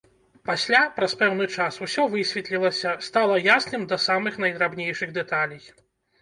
Пасля, 0.49 0.79
праз 0.93 1.11
пэўны 1.19 1.45
час, 1.55 1.77
усё 1.87 2.05
высветлілася, 2.13 2.95
стала 3.09 3.35
ясным 3.57 3.85
да 3.93 4.01
самых 4.07 4.41
найдрабнейшых 4.47 5.15
дэталей. 5.21 5.63